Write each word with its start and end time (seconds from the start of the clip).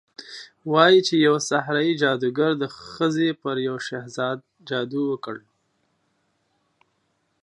وايي 0.71 0.99
چې 1.07 1.15
يوې 1.25 1.41
ساحرې، 1.49 1.89
جادوګرې 2.01 2.67
ښځې 2.91 3.29
پر 3.41 3.55
يو 3.67 3.75
شهزاده 3.87 4.45
جادو 4.69 5.01
وکړ 5.11 5.35